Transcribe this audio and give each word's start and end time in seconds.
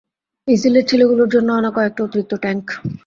এটা 0.47 0.59
সীলের 0.61 0.85
ছেলেগুলোর 0.89 1.29
জন্য 1.29 1.49
আনা 1.51 1.69
কয়েকটা 1.75 2.01
অতিরিক্ত 2.03 2.33
ট্যাঙ্ক। 2.43 2.65